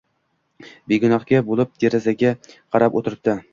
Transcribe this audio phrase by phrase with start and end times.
[0.93, 3.41] Begunohgina bo‘lib derazaga qarab o‘tiribdi.